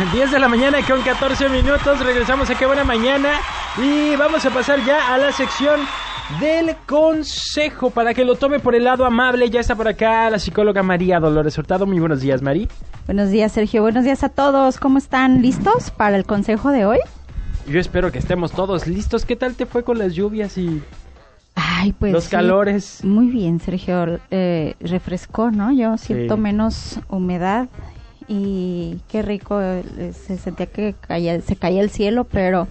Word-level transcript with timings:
10 0.12 0.30
de 0.32 0.38
la 0.38 0.48
mañana 0.48 0.78
con 0.86 1.02
14 1.02 1.48
minutos. 1.48 2.04
Regresamos 2.04 2.50
a 2.50 2.54
Qué 2.56 2.66
Buena 2.66 2.84
Mañana. 2.84 3.34
Y 3.78 4.16
vamos 4.16 4.44
a 4.44 4.50
pasar 4.50 4.84
ya 4.84 5.12
a 5.14 5.18
la 5.18 5.32
sección 5.32 5.80
del 6.40 6.76
consejo 6.86 7.90
para 7.90 8.14
que 8.14 8.24
lo 8.24 8.34
tome 8.36 8.58
por 8.60 8.74
el 8.74 8.84
lado 8.84 9.04
amable. 9.04 9.50
Ya 9.50 9.60
está 9.60 9.74
por 9.74 9.88
acá 9.88 10.28
la 10.30 10.38
psicóloga 10.38 10.82
María 10.82 11.20
Dolores 11.20 11.56
Hurtado. 11.58 11.86
Muy 11.86 11.98
buenos 12.00 12.20
días, 12.20 12.42
Mari. 12.42 12.68
Buenos 13.06 13.30
días, 13.30 13.52
Sergio. 13.52 13.82
Buenos 13.82 14.04
días 14.04 14.22
a 14.24 14.28
todos. 14.28 14.78
¿Cómo 14.78 14.98
están? 14.98 15.42
¿Listos 15.42 15.90
para 15.90 16.16
el 16.16 16.24
consejo 16.24 16.70
de 16.70 16.86
hoy? 16.86 16.98
Yo 17.68 17.78
espero 17.78 18.10
que 18.10 18.18
estemos 18.18 18.52
todos 18.52 18.86
listos. 18.86 19.24
¿Qué 19.24 19.36
tal 19.36 19.54
te 19.54 19.66
fue 19.66 19.84
con 19.84 19.98
las 19.98 20.14
lluvias 20.14 20.56
y 20.58 20.82
Ay, 21.54 21.92
pues. 21.92 22.12
los 22.12 22.24
sí. 22.24 22.30
calores? 22.30 23.04
Muy 23.04 23.26
bien, 23.28 23.60
Sergio. 23.60 24.18
Eh, 24.30 24.74
refrescó, 24.80 25.50
¿no? 25.50 25.72
Yo 25.72 25.96
siento 25.98 26.34
Sí. 26.36 26.40
menos 26.40 27.00
humedad 27.08 27.68
y 28.32 29.00
qué 29.08 29.22
rico. 29.22 29.60
eh, 29.60 30.12
se 30.14 30.38
sentía 30.38 30.66
que 30.66 30.94
caía, 31.00 31.40
se 31.40 31.56
caía 31.56 31.82
el 31.82 31.90
cielo, 31.90 32.24
pero, 32.24 32.68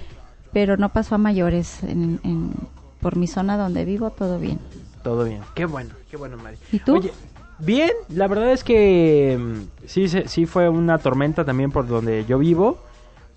pero 0.52 0.76
no 0.78 0.88
pasó 0.88 1.14
a 1.14 1.18
mayores. 1.18 1.82
En, 1.82 2.18
en- 2.24 2.52
por 3.00 3.16
mi 3.16 3.26
zona 3.26 3.56
donde 3.58 3.84
vivo, 3.84 4.10
todo 4.10 4.38
bien. 4.38 4.60
Todo 5.02 5.24
bien. 5.24 5.40
Qué 5.54 5.64
bueno, 5.64 5.90
qué 6.08 6.16
bueno, 6.16 6.36
Mari. 6.36 6.56
¿Y 6.70 6.78
tú? 6.78 6.94
Oye, 6.98 7.12
bien, 7.58 7.90
la 8.08 8.28
verdad 8.28 8.52
es 8.52 8.62
que 8.62 9.36
mm, 9.40 9.86
sí, 9.88 10.06
sí 10.08 10.46
fue 10.46 10.68
una 10.68 10.98
tormenta 10.98 11.44
también 11.44 11.72
por 11.72 11.88
donde 11.88 12.24
yo 12.26 12.38
vivo, 12.38 12.78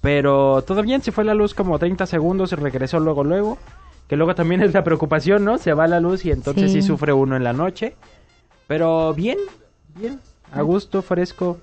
pero 0.02 0.62
todo 0.62 0.84
bien, 0.84 1.02
se 1.02 1.12
fue 1.12 1.24
la 1.24 1.34
luz 1.34 1.56
como 1.56 1.80
30 1.80 2.06
segundos 2.06 2.52
y 2.52 2.56
regresó 2.58 3.00
luego, 3.00 3.24
luego, 3.24 3.58
que 4.08 4.16
luego 4.16 4.36
también 4.36 4.62
es 4.62 4.72
la 4.72 4.84
preocupación, 4.84 5.44
¿no? 5.44 5.58
Se 5.58 5.74
va 5.74 5.88
la 5.88 6.00
luz 6.00 6.24
y 6.26 6.32
entonces 6.32 6.72
sí, 6.72 6.82
Sí. 6.84 6.88
sufre 6.88 7.12
uno 7.12 7.36
en 7.36 7.44
la 7.44 7.54
noche, 7.54 7.96
pero 8.68 9.16
bien, 9.16 9.40
bien, 9.96 10.20
a 10.52 10.62
gusto, 10.62 11.02
fresco. 11.02 11.60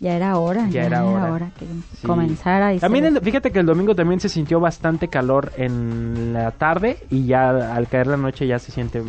Ya 0.00 0.14
era 0.14 0.36
hora. 0.38 0.68
Ya 0.68 0.84
era 0.84 1.04
hora. 1.04 1.50
que 1.58 1.66
Sí. 2.00 2.06
comenzara. 2.06 2.72
Y 2.74 2.78
También, 2.78 3.04
el- 3.06 3.20
fíjate 3.20 3.50
que 3.50 3.58
el 3.58 3.66
domingo 3.66 3.94
también 3.96 4.20
se 4.20 4.28
sintió 4.28 4.60
bastante 4.60 5.08
calor 5.08 5.52
en 5.56 6.32
la 6.32 6.52
tarde 6.52 6.98
y 7.10 7.24
ya 7.26 7.74
al 7.74 7.88
caer 7.88 8.06
la 8.06 8.16
noche 8.16 8.46
ya 8.46 8.58
se 8.60 8.70
siente 8.70 9.02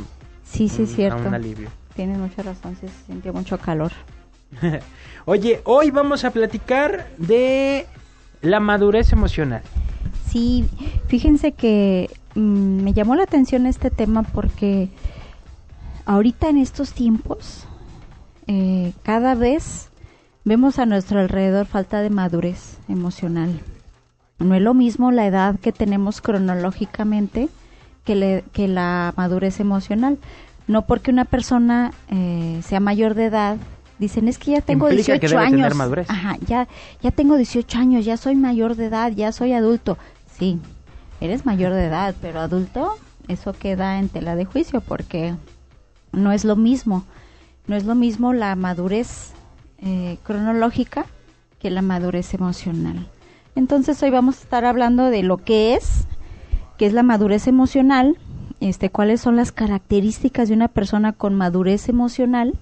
Sí, 0.44 0.68
sí, 0.68 0.82
un- 0.82 0.88
cierto. 0.88 1.28
un 1.28 1.34
alivio. 1.36 1.70
Tienes 1.96 2.18
mucha 2.18 2.42
razón, 2.42 2.76
se 2.76 2.88
sintió 3.06 3.34
mucho 3.34 3.58
calor. 3.60 3.92
Oye, 5.26 5.62
hoy 5.66 5.92
vamos 5.92 6.26
a 6.26 6.32
platicar 6.32 7.08
de 7.20 7.86
la 8.42 8.60
madurez 8.60 9.12
emocional. 9.14 9.62
Sí, 10.28 10.68
fíjense 11.08 11.52
que 11.52 12.10
mm, 12.34 12.82
me 12.84 12.94
llamó 12.94 13.16
la 13.16 13.24
atención 13.24 13.68
este 13.68 13.92
tema 13.92 14.24
porque 14.24 14.90
ahorita 16.06 16.50
en 16.50 16.58
estos 16.58 16.94
tiempos 16.94 17.66
eh, 18.52 18.94
cada 19.04 19.36
vez 19.36 19.90
vemos 20.44 20.80
a 20.80 20.88
nuestro 20.88 21.20
alrededor 21.20 21.68
falta 21.68 22.02
de 22.02 22.10
madurez 22.10 22.78
emocional. 22.90 23.60
No 24.40 24.56
es 24.56 24.62
lo 24.62 24.74
mismo 24.74 25.12
la 25.12 25.28
edad 25.28 25.60
que 25.60 25.72
tenemos 25.72 26.20
cronológicamente 26.22 27.50
que, 28.06 28.16
le- 28.16 28.44
que 28.52 28.68
la 28.68 29.14
madurez 29.18 29.60
emocional. 29.60 30.18
No 30.66 30.88
porque 30.88 31.12
una 31.12 31.26
persona 31.26 31.92
eh, 32.10 32.60
sea 32.64 32.80
mayor 32.80 33.14
de 33.14 33.26
edad, 33.26 33.58
dicen 34.00 34.28
es 34.28 34.40
que 34.40 34.52
ya 34.52 34.62
tengo 34.62 34.88
Implica 34.90 35.14
que 35.20 35.28
18 35.28 35.36
debe 35.38 35.50
tener 35.52 35.66
años. 35.66 35.78
madurez. 35.78 36.10
Ajá, 36.10 36.38
ya, 36.48 36.68
ya 37.04 37.12
tengo 37.12 37.36
18 37.38 37.78
años, 37.78 38.04
ya 38.06 38.18
soy 38.18 38.36
mayor 38.36 38.76
de 38.76 38.86
edad, 38.86 39.12
ya 39.12 39.32
soy 39.32 39.54
adulto. 39.54 39.98
Sí, 40.38 40.60
eres 41.22 41.46
mayor 41.46 41.74
de 41.74 41.86
edad, 41.86 42.16
pero 42.22 42.40
adulto, 42.40 42.96
eso 43.28 43.54
queda 43.54 44.00
en 44.00 44.10
tela 44.10 44.36
de 44.36 44.46
juicio 44.46 44.82
porque 44.82 45.36
no 46.14 46.32
es 46.32 46.46
lo 46.46 46.56
mismo. 46.56 47.04
No 47.70 47.76
es 47.76 47.86
lo 47.86 47.94
mismo 47.94 48.34
la 48.34 48.56
madurez 48.56 49.32
eh, 49.78 50.18
cronológica 50.24 51.06
que 51.60 51.70
la 51.70 51.84
madurez 51.84 52.34
emocional. 52.34 53.08
Entonces 53.54 54.02
hoy 54.02 54.10
vamos 54.10 54.40
a 54.40 54.42
estar 54.42 54.66
hablando 54.66 55.12
de 55.12 55.22
lo 55.22 55.38
que 55.38 55.76
es, 55.76 56.08
que 56.80 56.88
es 56.88 56.94
la 56.94 57.04
madurez 57.04 57.46
emocional, 57.46 58.18
este, 58.60 58.90
cuáles 58.90 59.22
son 59.22 59.36
las 59.36 59.52
características 59.52 60.50
de 60.50 60.56
una 60.56 60.68
persona 60.68 61.14
con 61.14 61.36
madurez 61.36 61.90
emocional 61.90 62.58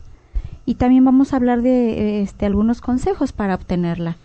y 0.66 0.76
también 0.76 1.06
vamos 1.06 1.32
a 1.32 1.38
hablar 1.38 1.62
de 1.62 2.22
este, 2.22 2.46
algunos 2.46 2.82
consejos 2.82 3.32
para 3.32 3.56
obtenerla. 3.56 4.18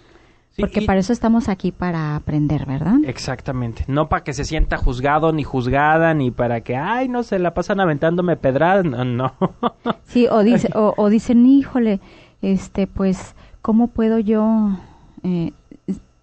Sí, 0.55 0.61
Porque 0.61 0.81
y- 0.83 0.87
para 0.87 1.01
eso 1.01 1.13
estamos 1.15 1.49
aquí, 1.49 1.73
para 1.73 2.15
aprender, 2.15 2.67
¿verdad? 2.67 2.97
Exactamente. 3.07 3.85
No 3.89 4.09
para 4.11 4.23
que 4.23 4.35
se 4.35 4.45
sienta 4.45 4.77
juzgado 4.77 5.33
ni 5.33 5.45
juzgada, 5.45 6.13
ni 6.13 6.31
para 6.31 6.61
que, 6.61 6.77
ay, 6.77 7.09
no 7.09 7.23
se 7.23 7.39
la 7.39 7.55
pasan 7.55 7.81
aventándome 7.81 8.37
pedradas. 8.37 8.85
No, 8.85 9.05
no. 9.05 9.33
Sí, 10.05 10.27
o, 10.31 10.43
dice, 10.43 10.69
o, 10.75 10.93
o 10.97 11.09
dicen, 11.09 11.47
híjole, 11.47 12.01
este, 12.43 12.87
pues, 12.87 13.35
¿cómo 13.63 13.89
puedo 13.89 14.19
yo? 14.19 14.77
eh, 15.23 15.53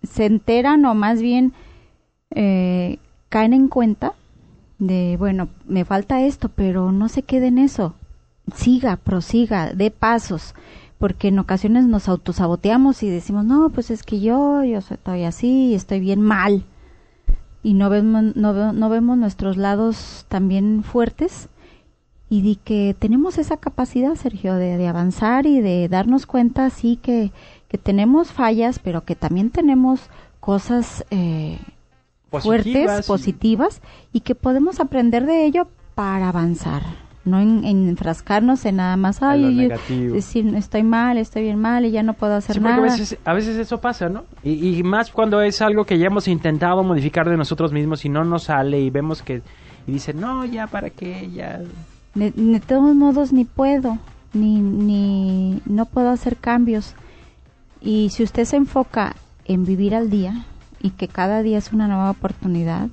se 0.03 0.25
enteran 0.25 0.85
o 0.85 0.93
más 0.93 1.21
bien 1.21 1.53
eh, 2.31 2.99
caen 3.29 3.53
en 3.53 3.67
cuenta 3.67 4.13
de, 4.77 5.15
bueno, 5.17 5.49
me 5.67 5.85
falta 5.85 6.21
esto, 6.21 6.49
pero 6.49 6.91
no 6.91 7.09
se 7.09 7.23
quede 7.23 7.47
en 7.47 7.57
eso. 7.57 7.95
Siga, 8.53 8.95
prosiga, 8.97 9.73
dé 9.73 9.91
pasos, 9.91 10.53
porque 10.99 11.29
en 11.29 11.39
ocasiones 11.39 11.85
nos 11.87 12.07
autosaboteamos 12.09 13.01
y 13.03 13.09
decimos, 13.09 13.45
no, 13.45 13.69
pues 13.69 13.89
es 13.89 14.03
que 14.03 14.19
yo, 14.19 14.63
yo 14.63 14.77
estoy 14.79 15.23
así, 15.23 15.73
estoy 15.73 15.99
bien 16.01 16.21
mal. 16.21 16.65
Y 17.63 17.73
no 17.73 17.89
vemos, 17.89 18.35
no, 18.35 18.73
no 18.73 18.89
vemos 18.89 19.17
nuestros 19.17 19.57
lados 19.57 20.25
también 20.29 20.83
fuertes 20.83 21.49
y 22.29 22.41
di 22.41 22.57
que 22.57 22.95
tenemos 22.99 23.37
esa 23.37 23.57
capacidad, 23.57 24.13
Sergio, 24.15 24.53
de, 24.55 24.77
de 24.77 24.87
avanzar 24.87 25.45
y 25.47 25.61
de 25.61 25.87
darnos 25.89 26.25
cuenta, 26.25 26.69
sí, 26.69 26.97
que, 27.01 27.31
que 27.67 27.77
tenemos 27.77 28.31
fallas, 28.31 28.77
pero 28.79 29.03
que 29.03 29.15
también 29.15 29.49
tenemos 29.49 30.09
cosas 30.39 31.03
eh, 31.09 31.59
fuertes, 32.29 33.05
y- 33.05 33.07
positivas, 33.07 33.81
y 34.13 34.19
que 34.19 34.35
podemos 34.35 34.79
aprender 34.79 35.25
de 35.25 35.45
ello 35.45 35.67
para 35.95 36.29
avanzar, 36.29 36.83
no 37.25 37.39
en, 37.39 37.63
en 37.65 37.89
enfrascarnos 37.89 38.65
en 38.65 38.77
nada 38.77 38.95
más, 38.97 39.21
ay, 39.21 39.67
yo- 39.69 40.13
decir, 40.13 40.55
estoy 40.55 40.83
mal, 40.83 41.17
estoy 41.17 41.43
bien 41.43 41.59
mal 41.59 41.85
y 41.85 41.91
ya 41.91 42.01
no 42.01 42.13
puedo 42.13 42.33
hacer 42.35 42.55
Sí, 42.55 42.59
porque 42.61 42.73
a 42.73 42.77
nada. 42.77 42.91
veces, 42.91 43.17
a 43.25 43.33
veces 43.33 43.57
eso 43.57 43.79
pasa, 43.79 44.09
¿no? 44.09 44.23
Y, 44.43 44.79
y 44.79 44.83
más 44.83 45.11
cuando 45.11 45.41
es 45.41 45.61
algo 45.61 45.83
que 45.85 45.97
ya 45.99 46.07
hemos 46.07 46.27
intentado 46.27 46.83
modificar 46.83 47.29
de 47.29 47.37
nosotros 47.37 47.71
mismos 47.73 48.05
y 48.05 48.09
no 48.09 48.23
nos 48.23 48.43
sale 48.43 48.79
y 48.79 48.89
vemos 48.89 49.21
que... 49.21 49.41
Y 49.85 49.91
dicen, 49.93 50.19
no, 50.19 50.45
ya, 50.45 50.67
¿para 50.67 50.89
qué? 50.89 51.29
Ya... 51.31 51.61
De, 52.15 52.31
de 52.31 52.59
todos 52.59 52.95
modos 52.95 53.33
ni 53.33 53.45
puedo, 53.45 53.97
ni, 54.33 54.59
ni 54.61 55.61
no 55.65 55.85
puedo 55.85 56.09
hacer 56.09 56.37
cambios. 56.37 56.95
Y 57.81 58.09
si 58.09 58.23
usted 58.23 58.45
se 58.45 58.55
enfoca 58.57 59.15
en 59.45 59.65
vivir 59.65 59.93
al 59.95 60.09
día 60.09 60.45
y 60.81 60.91
que 60.91 61.07
cada 61.07 61.41
día 61.43 61.57
es 61.57 61.71
una 61.73 61.87
nueva 61.87 62.11
oportunidad, 62.11 62.87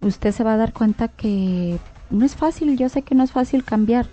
usted 0.00 0.32
se 0.32 0.44
va 0.44 0.54
a 0.54 0.56
dar 0.56 0.72
cuenta 0.72 1.08
que 1.08 1.78
no 2.10 2.24
es 2.24 2.36
fácil, 2.36 2.76
yo 2.76 2.88
sé 2.88 3.02
que 3.02 3.14
no 3.14 3.24
es 3.24 3.32
fácil 3.32 3.64
cambiar, 3.64 4.06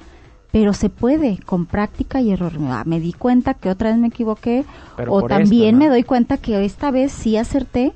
pero 0.51 0.73
se 0.73 0.89
puede 0.89 1.37
con 1.45 1.65
práctica 1.65 2.21
y 2.21 2.31
error. 2.31 2.53
Ah, 2.69 2.83
Me 2.85 2.99
di 2.99 3.13
cuenta 3.13 3.53
que 3.55 3.69
otra 3.69 3.89
vez 3.89 3.97
me 3.97 4.07
equivoqué 4.07 4.65
Pero 4.95 5.13
o 5.13 5.23
también 5.27 5.75
esto, 5.75 5.77
¿no? 5.77 5.77
me 5.79 5.89
doy 5.89 6.03
cuenta 6.03 6.37
que 6.37 6.63
esta 6.63 6.91
vez 6.91 7.11
sí 7.11 7.37
acerté 7.37 7.93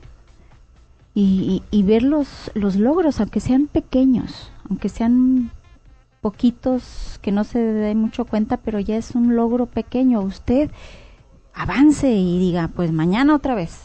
y, 1.13 1.63
y- 1.72 1.80
y 1.80 1.84
ver 1.84 2.03
los, 2.03 2.52
los 2.53 2.75
logros, 2.75 3.19
aunque 3.19 3.40
sean 3.40 3.68
pequeños, 3.68 4.52
aunque 4.69 4.90
sean 4.90 5.52
poquitos 6.22 7.19
que 7.22 7.31
no 7.31 7.44
se 7.44 7.59
dé 7.59 7.96
mucho 7.96 8.25
cuenta, 8.25 8.58
pero 8.58 8.79
ya 8.79 8.97
es 8.97 9.12
un 9.16 9.35
logro 9.35 9.66
pequeño. 9.68 10.22
Usted 10.22 10.69
avance 11.53 12.12
y 12.12 12.40
diga, 12.40 12.69
pues 12.75 12.91
mañana 12.91 13.35
otra 13.35 13.56
vez. 13.56 13.84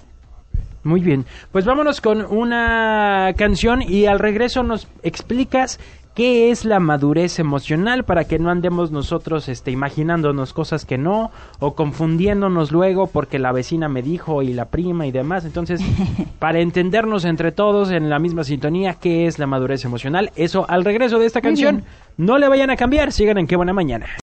Muy 0.84 1.00
bien, 1.00 1.24
pues 1.52 1.64
vámonos 1.64 2.00
con 2.00 2.24
una 2.24 3.32
canción 3.36 3.82
y 3.82 4.06
al 4.06 4.18
regreso 4.18 4.62
nos 4.64 4.88
explicas 5.04 5.78
qué 6.14 6.50
es 6.50 6.64
la 6.64 6.80
madurez 6.80 7.38
emocional 7.38 8.04
para 8.04 8.24
que 8.24 8.38
no 8.38 8.50
andemos 8.50 8.90
nosotros 8.90 9.48
este, 9.48 9.70
imaginándonos 9.70 10.52
cosas 10.52 10.84
que 10.84 10.98
no 10.98 11.30
o 11.58 11.74
confundiéndonos 11.74 12.70
luego 12.70 13.06
porque 13.06 13.38
la 13.38 13.52
vecina 13.52 13.88
me 13.88 14.02
dijo 14.02 14.42
y 14.42 14.52
la 14.52 14.66
prima 14.66 15.06
y 15.06 15.12
demás. 15.12 15.44
Entonces, 15.44 15.80
para 16.38 16.60
entendernos 16.60 17.24
entre 17.24 17.52
todos 17.52 17.90
en 17.90 18.10
la 18.10 18.18
misma 18.18 18.44
sintonía, 18.44 18.94
qué 18.94 19.26
es 19.26 19.38
la 19.38 19.46
madurez 19.46 19.84
emocional, 19.84 20.30
eso 20.36 20.66
al 20.68 20.84
regreso 20.84 21.18
de 21.18 21.26
esta 21.26 21.40
canción, 21.40 21.84
no 22.16 22.38
le 22.38 22.48
vayan 22.48 22.70
a 22.70 22.76
cambiar, 22.76 23.12
sigan 23.12 23.38
en 23.38 23.46
qué 23.46 23.56
buena 23.56 23.72
mañana. 23.72 24.06